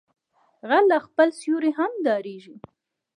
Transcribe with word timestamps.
غل 0.69 0.85
له 0.91 0.97
خپل 1.05 1.27
سيوري 1.39 1.71
هم 1.77 1.91
ډاریږي 2.05 2.55